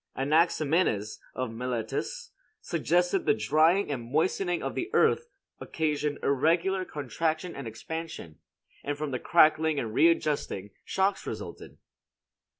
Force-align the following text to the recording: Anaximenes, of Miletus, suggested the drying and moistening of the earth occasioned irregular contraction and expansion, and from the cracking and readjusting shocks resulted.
Anaximenes, 0.15 1.19
of 1.35 1.51
Miletus, 1.51 2.31
suggested 2.59 3.27
the 3.27 3.35
drying 3.35 3.91
and 3.91 4.11
moistening 4.11 4.63
of 4.63 4.73
the 4.73 4.89
earth 4.93 5.27
occasioned 5.59 6.17
irregular 6.23 6.83
contraction 6.85 7.55
and 7.55 7.67
expansion, 7.67 8.39
and 8.83 8.97
from 8.97 9.11
the 9.11 9.19
cracking 9.19 9.79
and 9.79 9.93
readjusting 9.93 10.71
shocks 10.83 11.27
resulted. 11.27 11.77